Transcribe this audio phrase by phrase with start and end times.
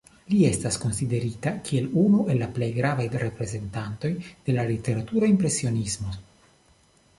[0.33, 4.13] Li estas konsiderita kiel unu el la plej gravaj reprezentantoj
[4.49, 6.19] de la literatura impresionismo.